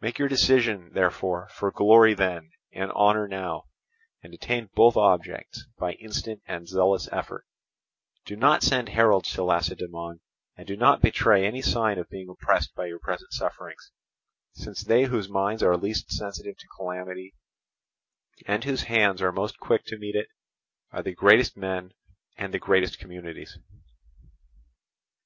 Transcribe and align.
Make 0.00 0.18
your 0.18 0.28
decision, 0.28 0.90
therefore, 0.94 1.50
for 1.50 1.70
glory 1.70 2.14
then 2.14 2.48
and 2.72 2.90
honour 2.92 3.28
now, 3.28 3.64
and 4.22 4.32
attain 4.32 4.70
both 4.74 4.96
objects 4.96 5.66
by 5.76 5.92
instant 6.00 6.40
and 6.46 6.66
zealous 6.66 7.10
effort: 7.12 7.44
do 8.24 8.36
not 8.36 8.62
send 8.62 8.88
heralds 8.88 9.30
to 9.34 9.44
Lacedaemon, 9.44 10.20
and 10.56 10.66
do 10.66 10.78
not 10.78 11.02
betray 11.02 11.44
any 11.44 11.60
sign 11.60 11.98
of 11.98 12.08
being 12.08 12.30
oppressed 12.30 12.74
by 12.74 12.86
your 12.86 12.98
present 12.98 13.34
sufferings, 13.34 13.90
since 14.54 14.82
they 14.82 15.02
whose 15.04 15.28
minds 15.28 15.62
are 15.62 15.76
least 15.76 16.10
sensitive 16.10 16.56
to 16.56 16.66
calamity, 16.74 17.34
and 18.46 18.64
whose 18.64 18.84
hands 18.84 19.20
are 19.20 19.30
most 19.30 19.58
quick 19.58 19.84
to 19.88 19.98
meet 19.98 20.14
it, 20.16 20.28
are 20.90 21.02
the 21.02 21.12
greatest 21.12 21.54
men 21.54 21.92
and 22.38 22.54
the 22.54 22.58
greatest 22.58 22.98
communities." 22.98 23.58